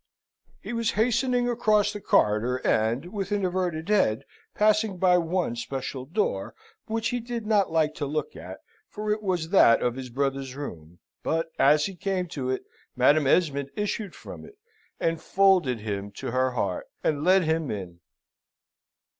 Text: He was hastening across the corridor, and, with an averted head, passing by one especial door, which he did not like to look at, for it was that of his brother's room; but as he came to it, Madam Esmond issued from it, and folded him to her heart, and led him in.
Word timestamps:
He 0.59 0.73
was 0.73 0.93
hastening 0.97 1.47
across 1.47 1.93
the 1.93 2.01
corridor, 2.01 2.55
and, 2.65 3.13
with 3.13 3.31
an 3.31 3.45
averted 3.45 3.87
head, 3.89 4.25
passing 4.55 4.97
by 4.97 5.19
one 5.19 5.51
especial 5.51 6.05
door, 6.05 6.55
which 6.87 7.09
he 7.09 7.19
did 7.19 7.45
not 7.45 7.71
like 7.71 7.93
to 7.97 8.07
look 8.07 8.35
at, 8.35 8.61
for 8.87 9.11
it 9.11 9.21
was 9.21 9.49
that 9.49 9.83
of 9.83 9.93
his 9.95 10.09
brother's 10.09 10.55
room; 10.55 10.97
but 11.21 11.51
as 11.59 11.85
he 11.85 11.95
came 11.95 12.25
to 12.29 12.49
it, 12.49 12.63
Madam 12.95 13.27
Esmond 13.27 13.69
issued 13.75 14.15
from 14.15 14.43
it, 14.43 14.57
and 14.99 15.21
folded 15.21 15.81
him 15.81 16.09
to 16.13 16.31
her 16.31 16.49
heart, 16.53 16.87
and 17.03 17.23
led 17.23 17.43
him 17.43 17.69
in. 17.69 17.99